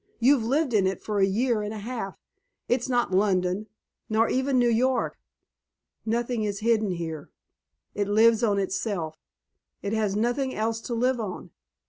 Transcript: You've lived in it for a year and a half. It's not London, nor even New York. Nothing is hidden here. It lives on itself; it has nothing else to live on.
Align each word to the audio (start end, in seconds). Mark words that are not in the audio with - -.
You've 0.19 0.43
lived 0.43 0.73
in 0.73 0.87
it 0.87 0.99
for 0.99 1.19
a 1.19 1.27
year 1.27 1.61
and 1.61 1.71
a 1.71 1.77
half. 1.77 2.17
It's 2.67 2.89
not 2.89 3.11
London, 3.11 3.67
nor 4.09 4.27
even 4.29 4.57
New 4.57 4.67
York. 4.67 5.19
Nothing 6.07 6.43
is 6.43 6.61
hidden 6.61 6.89
here. 6.93 7.29
It 7.93 8.07
lives 8.07 8.41
on 8.43 8.57
itself; 8.57 9.19
it 9.83 9.93
has 9.93 10.15
nothing 10.15 10.55
else 10.55 10.81
to 10.81 10.95
live 10.95 11.19
on. 11.19 11.51